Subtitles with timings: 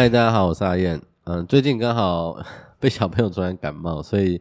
[0.00, 0.98] 嗨，大家好，我是阿燕。
[1.24, 2.34] 嗯，最近刚好
[2.80, 4.40] 被小朋友突然感冒，所以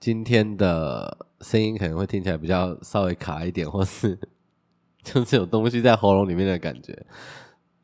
[0.00, 4.18] 今天的声音可能会听起来比较稍微卡一点，或是
[5.04, 6.98] 就是有东西在喉咙里面的感觉，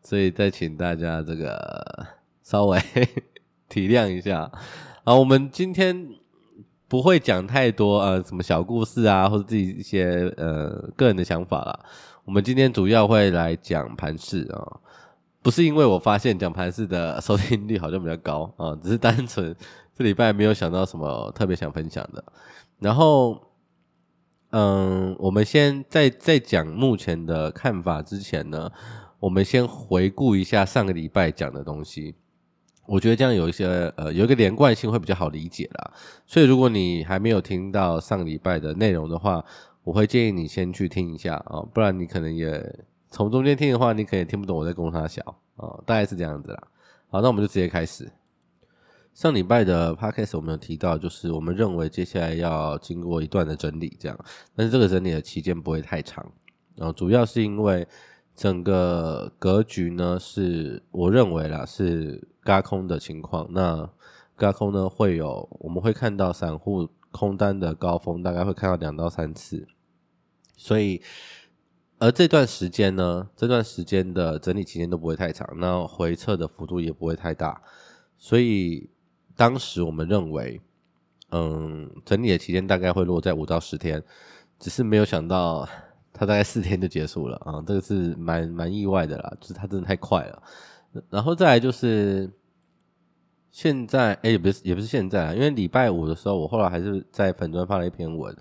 [0.02, 2.06] 所以再请大家这个
[2.42, 2.80] 稍微
[3.68, 4.50] 体谅一下。
[5.04, 6.08] 啊，我们今天
[6.88, 11.80] 不会讲太多呃什么小故事啊，或者自己一些呃个人的想法啦。
[12.24, 14.80] 我们今天主要会来讲盘势啊。
[15.42, 19.56] 不是因为我发现讲盘式的收听率好像比较高啊， 只是单纯
[19.94, 22.22] 这礼拜没有想到什么特别想分享的。
[22.78, 23.40] 然后，
[24.50, 28.70] 嗯，我们先在在讲目前的看法之前呢，
[29.18, 32.14] 我们先回顾一下上个礼拜讲的东西。
[32.86, 33.66] 我觉得这样有一些
[33.96, 35.92] 呃有一个连贯性会比较好理解啦。
[36.26, 39.42] 所以如果你还没有听到上个礼拜的内容的话，
[39.84, 42.84] 我会建议你先去听一下啊，不然你可能也。
[43.10, 45.20] 从中间听的话，你可能听不懂我在供三小
[45.56, 46.68] 啊，大概是这样子啦。
[47.08, 48.08] 好，那我们就直接开始。
[49.12, 54.16] 上礼拜的 podcast 我们有提到，就是我们认为接下来要经过一段的整理，这样，
[54.54, 56.24] 但是这个整理的期间不会太长。
[56.76, 57.86] 然后主要是因为
[58.36, 63.48] 整个格局呢，是我认为啦是轧空的情况。
[63.50, 63.90] 那
[64.36, 69.66] 轧空呢会有，我们会看到散户空单的高峰，大概会看到两到三次，
[70.56, 71.02] 所以。
[72.00, 77.60] 而这段时间呢，这段时间的整理期间都不会太长，那回撤的幅度也不会太大，
[78.16, 78.88] 所以
[79.36, 80.58] 当时我们认为，
[81.30, 84.02] 嗯，整理的期间大概会落在五到十天，
[84.58, 85.68] 只是没有想到
[86.10, 90.42] 它大概四天就结束了啊，这个是蛮蛮意外的啦，就是它真的太快了。
[91.10, 92.32] 然后再来就是
[93.50, 98.34] 现在，哎，也不是也不是现在啊，因为礼拜五的时候，我后来还是在粉专发了一篇文，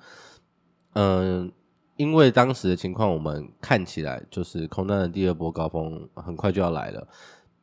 [0.93, 1.51] 嗯。
[1.99, 7.05] 因为当时的情况，我们看起来就是空单的第二波高峰很快就要来了。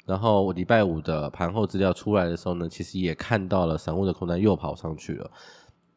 [0.04, 5.30] 然后我礼拜五的盘后资料出来的时候呢，其实也看到了散户的空单又跑上去了，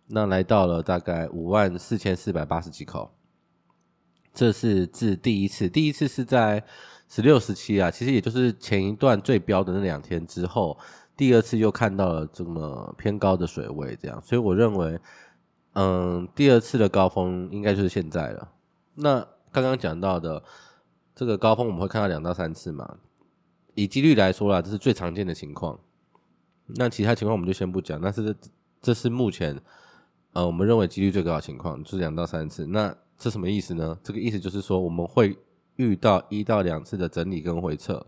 [0.08, 3.12] 那来到了大概五万四千四百八十几口。
[4.34, 6.64] 这是自第一次，第一次是在
[7.10, 10.78] 十六、十七啊，其实也就是前一段最标的那两天之后，
[11.18, 14.98] 第二次又看到了这么偏高的水位，这样，所以我认为。
[15.82, 18.52] 嗯，第二次的高峰应该就是现在了。
[18.96, 20.44] 那刚刚讲到的
[21.16, 22.98] 这个高峰，我们会看到两到三次嘛？
[23.76, 25.80] 以几率来说啦，这是最常见的情况。
[26.66, 28.02] 那其他情况我们就先不讲。
[28.02, 28.36] 但是
[28.82, 29.58] 这是目前
[30.34, 32.66] 呃我们认为几率最高的情况，就是两到三次。
[32.66, 33.98] 那这什么意思呢？
[34.04, 35.38] 这个意思就是说我们会
[35.78, 38.06] 遇到一到两次的整理跟回撤，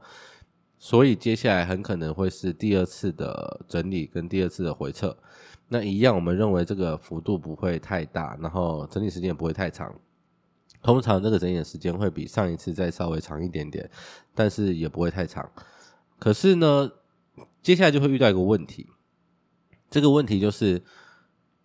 [0.83, 5.15] 所以接下来很可能会是第二次的整理跟第二次的回撤。
[5.67, 9.93] 那一样，我们认为这个幅度不会太大，然后整理时间也不会太长。
[10.81, 13.87] 通常这个整理的时间会比上一次再稍微长一点点，
[14.33, 15.47] 但是也不会太长。
[16.17, 16.91] 可是呢，
[17.61, 18.87] 接下来就会遇到一个问题，
[19.87, 20.81] 这个问题就是，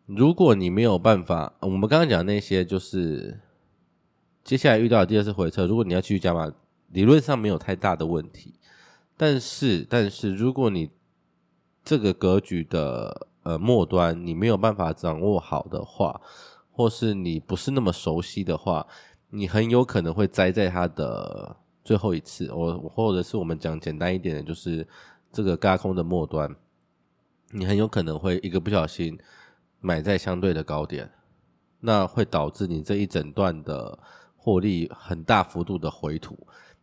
[0.04, 3.40] 如果你没有办法，我们刚刚讲那些就是
[4.44, 6.52] 接下来遇到的第二次回撤，如果你要继续加码，
[6.90, 8.52] 理论上没有太大的问题。
[9.16, 10.90] 但是，但是如果你
[11.84, 16.20] 这个格局的呃，末端你没有办法掌握好的话，
[16.72, 18.86] 或是你不是那么熟悉的话，
[19.30, 22.52] 你很有可能会栽在它的最后一次。
[22.52, 24.86] 我或者是我们讲简单一点的，就是
[25.32, 26.54] 这个轧空的末端，
[27.52, 29.16] 你很有可能会一个不小心
[29.80, 31.10] 买在相对的高点，
[31.80, 33.98] 那会导致你这一整段的
[34.36, 36.36] 获利很大幅度的回吐，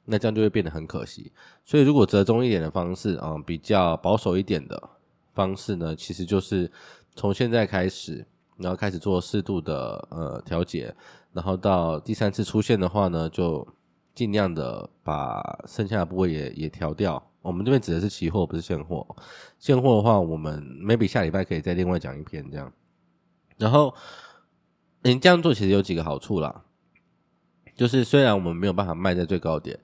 [0.06, 1.32] 那这样就会变得很可惜。
[1.64, 4.90] 所以如果折中一点的方式啊，比较保守一点的。
[5.36, 6.72] 方式呢，其实就是
[7.16, 8.24] 从现在开始，
[8.58, 10.94] 然后开始做适度的呃调节，
[11.32, 13.68] 然后到第三次出现的话呢，就
[14.14, 17.32] 尽量的把剩下的部位也也调掉。
[17.42, 19.04] 我们这边指的是期货，不是现货。
[19.58, 22.72] 现货的话，我们 maybe 下礼拜可以再另外讲一篇这样。
[23.58, 23.92] 然后
[25.02, 26.64] 你这样做其实有几个好处啦，
[27.76, 29.80] 就是虽然我们没有办法卖在最高点，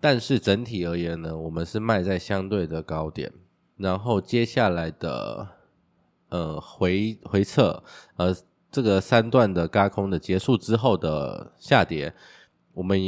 [0.00, 3.32] 但是整体而言呢，我们是卖在相对的高点。
[3.76, 5.46] 然后接下来的
[6.30, 7.82] 呃回回撤，
[8.16, 8.34] 呃
[8.70, 12.14] 这个三段的轧空的结束之后的下跌，
[12.72, 12.98] 我们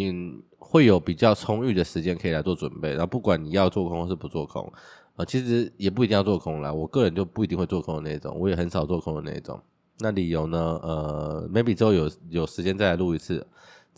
[0.59, 2.91] 会有比较充裕的时间可以来做准备。
[2.91, 4.71] 然后不管你要做空或是不做空，
[5.17, 6.73] 呃、其实也不一定要做空啦。
[6.73, 9.59] 我个人就不一定会做空的那种，我也很少做空的那种。
[10.01, 10.79] 那理由呢？
[10.83, 13.45] 呃，maybe 之后有有时间再来录一次，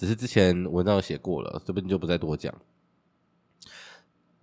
[0.01, 2.55] 只是之前文章写过了，这边就不再多讲。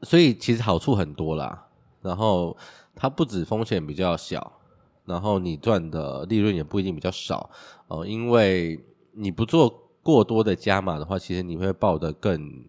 [0.04, 1.70] 所以其实好处很多啦。
[2.04, 2.56] 然后
[2.94, 4.60] 它不止风险比较小，
[5.06, 7.50] 然后你赚的利润也不一定比较少
[7.88, 12.64] 哦，因为你不做过多的加码的话，其实你会抱得更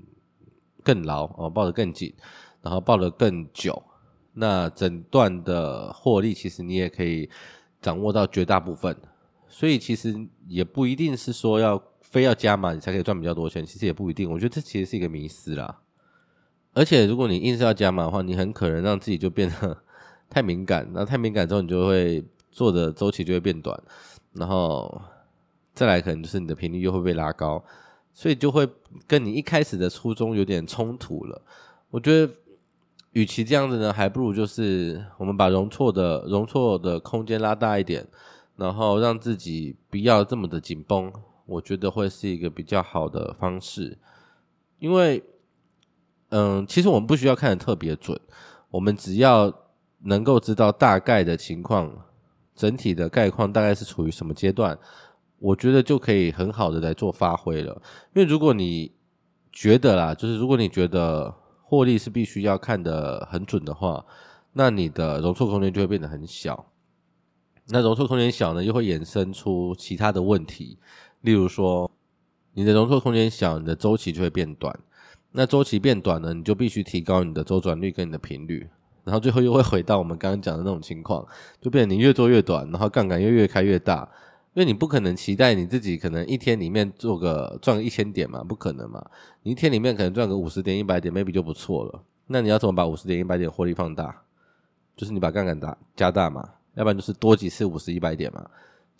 [0.82, 2.14] 更牢哦，抱得更紧，
[2.62, 3.82] 然然后抱得更久，
[4.34, 7.30] 那整段的获利其实你也可以
[7.80, 8.94] 掌握到绝大部分。
[9.48, 14.30] 所以其实也不一定是说要非要加码你才可以赚比较多钱，其实也不一定。
[14.30, 15.80] 我觉得这其实是一个迷思啦。
[16.72, 19.76] 而且如果你硬是要加码的话，你很可能让自己就变得
[20.30, 23.78] 太敏感，那太敏感之后，你就会做的周期就会变短，
[24.32, 25.00] 然后
[25.74, 27.62] 再来可能就是你的频率又会被拉高，
[28.12, 28.68] 所以就会
[29.06, 31.42] 跟你一开始的初衷有点冲突了。
[31.90, 32.32] 我觉得，
[33.12, 38.06] 与其这样子呢，还不如就是我们把容错的容错的空间拉大一点。
[38.56, 41.12] 然后让自己不要这么的紧绷，
[41.48, 43.98] 我觉得会是一个比较好的方式。
[44.78, 45.24] 因为，
[46.28, 48.20] 嗯，其实我们不需要看得特别准，
[48.70, 49.52] 我们只要
[50.04, 52.04] 能够知道大概的情况，
[52.54, 54.78] 整体的概况大概是处于什么阶段，
[55.38, 57.82] 我觉得就可以很好的来做发挥了。
[58.14, 58.92] 因为如果你
[59.50, 64.04] 觉得啦，就是如果你觉得获利是必须要看得很准的话，
[64.52, 66.70] 那你的容错空间就会变得很小。
[67.70, 70.78] 那容错空间小呢，又会衍生出其他的问题，
[71.20, 71.90] 例如说，
[72.54, 74.78] 你的容错空间小，你的周期就会变短。
[75.32, 78.68] 那周期变短呢，你就必须提高你的周转率跟你的频率，
[79.04, 81.26] 然后最后又会回到我们刚刚讲的那种情况，
[81.60, 84.08] 就变成你越做越短，然后杠杆又越开越大，
[84.54, 89.04] 因为你不可能期待你自己可能一天里面做个赚个一千点嘛，不可能嘛，
[89.42, 92.02] 你一天里面可能赚个五十点、一百点，maybe 就不错了。
[92.26, 94.22] 那你要怎么把五十点、一百点获利放大？
[94.96, 96.48] 就是你把杠杆大加大嘛。
[96.74, 98.48] 要不然就是多几次五十一百点嘛，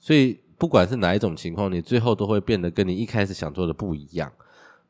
[0.01, 4.33] 所以不管是哪一种情况，你最后都会变得跟你一开始想做的不一样。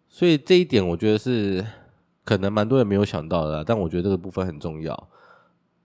[0.09, 1.63] 所以这一点我觉得是
[2.25, 5.09] 可能蛮多人没有想到的，但我觉得这个部分很重要。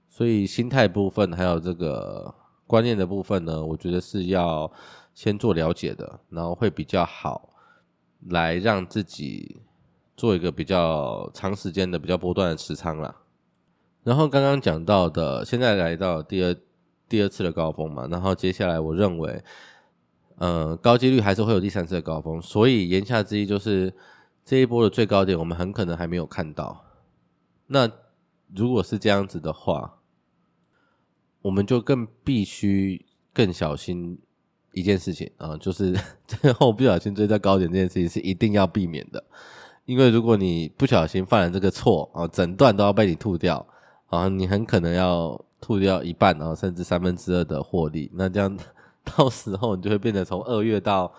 [0.08, 2.34] 所以心态部分还有这个
[2.66, 4.72] 观念的部分呢，我觉得是要
[5.14, 7.50] 先做了解的，然后会比较好，
[8.30, 9.58] 来让自己
[10.16, 13.14] 做一个比较长时间的、比较波段的持仓啦。
[14.04, 16.56] 然后刚刚讲到的，现在来到第二。
[17.10, 19.44] 第二次的高峰嘛，然后接下来我认为，
[20.36, 23.94] 呃，高几率还是会有第三次的高峰，所以言下之意就是
[24.44, 26.86] 这一波的最高点我们很可能还没有看到。
[27.68, 27.90] 那
[28.56, 30.00] 如果是这样子的话，
[31.42, 34.20] 我们就更必须更小心
[34.74, 35.94] 一件事情啊，就是
[36.28, 39.24] 最后不小心追在高点这件事情是一定要避免的，
[39.86, 43.66] 因为如果你不小心犯了这个错啊，整段都要被你吐掉
[44.08, 45.40] 啊，你很可能要。
[45.64, 48.54] 吐掉一半，然后甚至三分之二的获利，那这样
[49.18, 51.14] 到时候你就会变得从二月到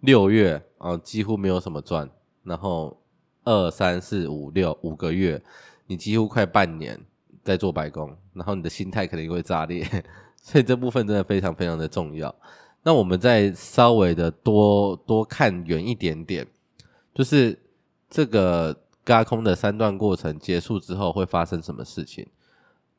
[0.00, 2.08] 六月啊，几乎没有什么赚，
[2.42, 2.96] 然后
[3.44, 5.42] 二三四五六五个月，
[5.86, 6.98] 你几乎快半年
[7.44, 9.86] 在做白工，然后你的心态肯定会炸裂，
[10.42, 12.34] 所以这部分真的非常非常的重要。
[12.82, 16.46] 那我们再稍微的多多看远一点点，
[17.14, 17.58] 就是
[18.08, 22.26] 这个轧空的三段过程结束之后会发生什么事情？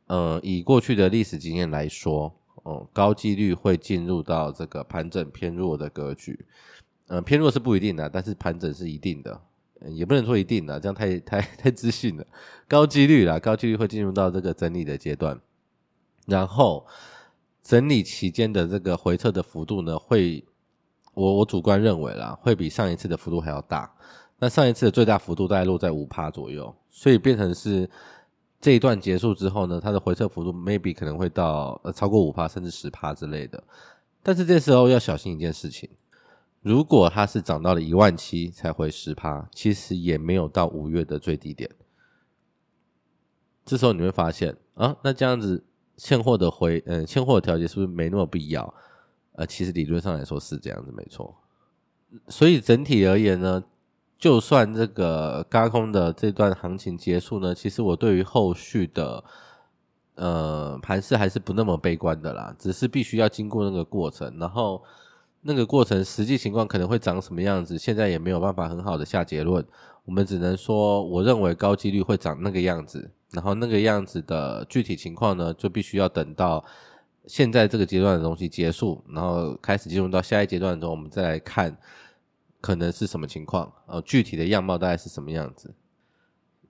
[0.07, 2.33] 呃，以过去的历史经验来说，
[2.67, 6.37] 哦、高几率会进入到这个盘整偏弱的格局。
[7.07, 9.41] 嗯，偏弱是不一定的，但是盘整是一定的，
[9.91, 12.27] 也不能说一定的，这样太太太自信了。
[12.67, 15.39] 高几率啦，高几率会进入到这个整理的阶段，
[16.25, 16.85] 然后
[17.63, 20.43] 整理期间的这个回撤的幅度呢，会
[21.13, 23.89] 我我主观认为啦，会比上一次的幅度还要大。
[24.39, 27.89] 那上一次的最大幅度大概落在五趴左右，所以变成是。
[28.67, 33.63] 这一段结束之后呢，它的回撤幅度 maybe 可能会到呃超过五趴甚至十趴之类的，
[34.21, 35.89] 但是这时候要小心一件事情，
[36.61, 41.71] 如果它是涨到了一万七才回十趴，其实也没有到五月的最低点。
[43.63, 45.63] 这时候你会发现啊，那这样子
[45.95, 48.73] 现货的回嗯现货的调节是不是没那么必要？
[49.31, 51.33] 呃，其实理论上来说是这样子没错，
[52.27, 53.63] 所以整体而言呢。
[54.19, 59.23] 就算这个高空的这段行情结束呢，其实我对于后续的
[60.15, 64.83] 呃盘势还是不那么悲观的啦，只是必须要经过那个过程，然后
[65.43, 69.63] 那个过程实际情况可能会长什么样子，现在也没有办法很好的下结论，
[70.03, 76.65] 我们只能说我认为高几率会长那个样子，然后那个样子的具体情况呢，就必须要等到
[77.27, 81.77] 现在这个阶段的东西结束，然后开始进入到下一阶段的时候，我们再来看。
[82.59, 83.71] 可能是什么情况？
[83.85, 85.73] 哦，具体的样貌大概是什么样子，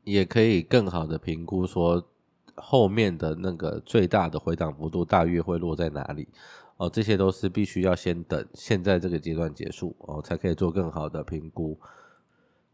[0.03, 2.05] 也可以更好的评估说
[2.55, 6.27] 后面的那个最大的回档幅度大约会落在哪里。
[6.75, 11.79] 哦，这些都是必须要先等现在这个阶段结束哦，才可以做更好的评估。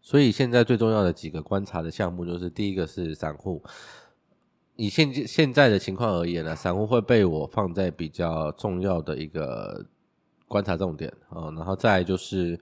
[0.02, 3.64] 所以现在最重要的几个观察的项目就是，第一个是散户，
[4.76, 9.86] 以现现在的情况而言呢，散户会被我放在比较重要的一个
[10.48, 12.60] 观察重点哦，然后再就是。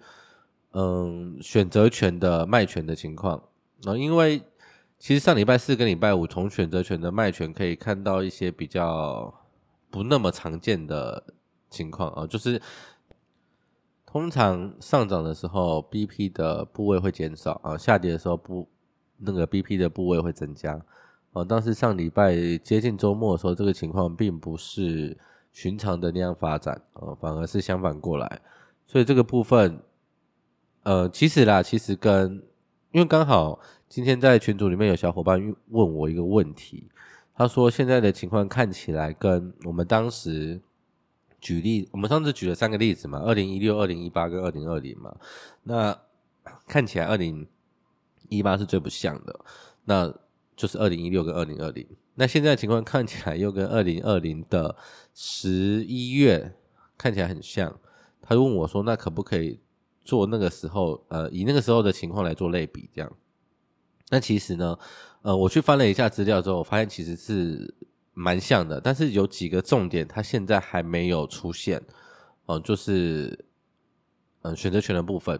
[0.74, 3.44] 嗯，选择权的卖权的情况，
[3.84, 4.42] 那因为
[4.98, 9.34] 其实上礼拜四跟礼拜五从选择权的卖权可以看到一些比较
[9.90, 11.22] 不那么常见的
[11.70, 12.62] 情况啊，就是
[14.06, 18.66] 通常上涨的时候 BP 的部位会减少啊，下跌的时候不
[19.18, 20.82] 那个 BP 的部位会增加
[21.34, 25.18] 啊，但是上礼拜接近周末的时候，这个情况并不是
[25.52, 28.42] 寻常的那样发展啊，反而是相反过来，
[28.88, 29.78] 所以这个部分。
[30.84, 32.42] 呃，其实啦，其实跟
[32.92, 36.90] 因为刚好今天在群组里面有小伙伴问我一个问题，
[37.36, 40.60] 他说现在的情况看起来跟我们当时
[41.40, 45.16] 举例，我们上次举了三个例子嘛，二零一六、二零一八跟二零二零嘛，
[45.64, 45.96] 那
[46.68, 47.48] 看起来二零
[48.30, 49.40] 一八是最不像的，
[49.86, 50.12] 那
[50.56, 54.76] 就是二零一六跟二零二零，那现在情况看起来又跟二零二零的
[55.14, 56.56] 十一月
[56.98, 57.80] 看起来很像，
[58.20, 59.60] 他就问我说，那可不可以？
[60.04, 63.12] 做那个时候，呃，以那个时候的情况来做类比，这样。
[64.10, 64.78] 那其实呢，
[65.22, 67.74] 呃，我去翻了一下资料之后，我发现其实是
[68.14, 71.78] 蛮像的，但是有几个重点，它现在还没有出现，
[72.46, 73.46] 哦、呃，就是，
[74.42, 75.40] 嗯、选择权的部分。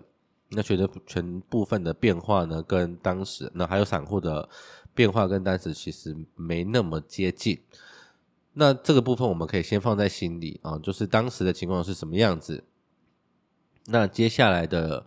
[0.54, 4.50] 那选择权部分的变化呢，跟当时那还有散户的
[4.94, 7.58] 变化跟当时其实没那么接近。
[8.52, 12.62] 那这个部分我们可以先放在心里啊、就是当时的情况是什么样子。
[13.88, 15.06] 那接下来的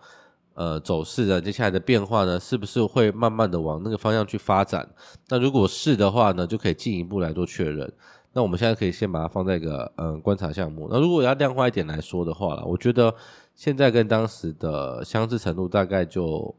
[0.54, 1.40] 呃走势的？
[1.40, 2.40] 接下来的变化呢？
[2.40, 4.88] 是不是会慢慢的往那个方向去发展？
[5.28, 7.90] 那如果是的话呢，就可以进一步来做确认。
[8.32, 10.88] 那我们现在可以先把它放在一个嗯、观察项目。
[10.90, 13.14] 那如果要量化一点来说的话，我觉得
[13.54, 16.52] 现在跟当时的相似程度大概就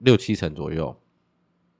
[0.00, 0.96] 六七成左右。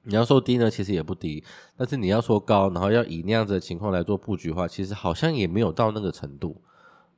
[0.03, 1.43] 你要说低呢，其实也不低。
[1.75, 6.61] 但是你要说高，然后要以那样子的情况来做布局的话，其实好像也没有到那个程度。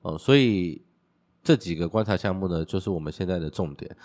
[0.02, 0.82] 哦、呃，所以。
[1.44, 3.96] 这几个观察项目呢，就是我们现在的重点。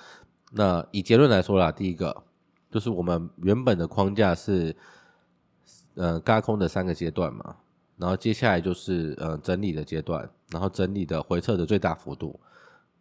[0.53, 2.25] 那以结论来说啦，第一个
[2.71, 4.75] 就是我们原本的框架是，
[5.97, 7.57] 呃，轧空的三个阶段嘛，
[7.97, 12.39] 然后接下来就是呃整理的阶段，然后整理的回撤的最大幅度，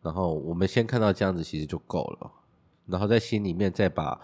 [0.01, 2.32] 然后我们先看到这样子其实就够了，
[2.88, 4.20] 然后在心里面再把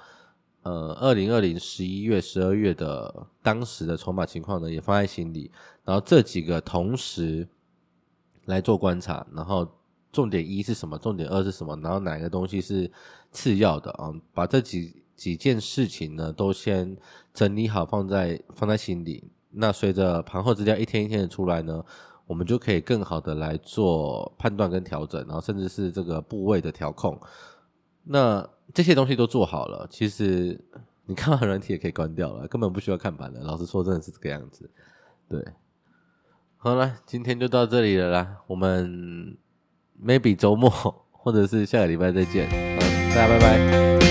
[0.64, 5.52] 呃二零二零十一月、十二月的当时的筹码情况呢也放在心里，
[5.86, 7.48] 然后这几个同时
[8.46, 9.66] 来做观察，然后。
[10.12, 10.98] 重点一是什么？
[10.98, 11.76] 重点二是什么？
[11.82, 12.92] 然后哪个东西是
[13.32, 14.12] 次要的啊？
[14.34, 16.98] 把这几几件事情呢都先
[17.34, 19.32] 整理好，放在放在心里。
[19.52, 21.84] 那随着盘后资料一天一天的出来呢，
[22.26, 27.18] 我们就可以更好的来做判断跟调整，然后甚至是这个部位的调控。
[28.04, 30.60] 那这些东西都做好了，其实
[31.06, 33.42] 你看完软体也可以关掉了，根本不需要看盘的。
[33.42, 34.70] 老实说，真的是这个样子。
[35.30, 35.42] 对，
[36.58, 39.38] 好了，今天就到这里了啦，我们。
[40.04, 40.70] Maybe 周末，
[41.12, 44.11] 或者是下个礼拜再见，嗯，大家拜拜。